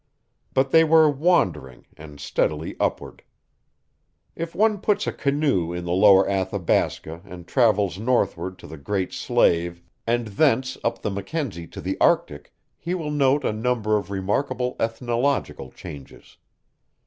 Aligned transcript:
But 0.55 0.71
they 0.71 0.83
were 0.83 1.11
wandering, 1.11 1.85
and 1.95 2.19
steadily 2.19 2.75
upward. 2.79 3.21
If 4.35 4.55
one 4.55 4.79
puts 4.79 5.05
a 5.05 5.11
canoe 5.13 5.71
in 5.71 5.85
the 5.85 5.91
Lower 5.91 6.27
Athabasca 6.27 7.21
and 7.23 7.45
travels 7.47 7.99
northward 7.99 8.57
to 8.57 8.67
the 8.67 8.77
Great 8.79 9.13
Slave 9.13 9.83
and 10.07 10.25
thence 10.25 10.75
up 10.83 11.03
the 11.03 11.11
Mackenzie 11.11 11.67
to 11.67 11.79
the 11.81 11.97
Arctic 12.01 12.51
he 12.79 12.95
will 12.95 13.11
note 13.11 13.43
a 13.45 13.53
number 13.53 13.95
of 13.95 14.09
remarkable 14.09 14.75
ethnological 14.79 15.69
changes. 15.69 16.37